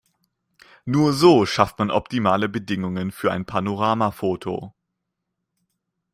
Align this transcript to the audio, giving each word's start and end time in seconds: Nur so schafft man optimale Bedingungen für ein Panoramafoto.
Nur 0.83 1.13
so 1.13 1.45
schafft 1.45 1.77
man 1.77 1.91
optimale 1.91 2.49
Bedingungen 2.49 3.11
für 3.11 3.31
ein 3.31 3.45
Panoramafoto. 3.45 4.73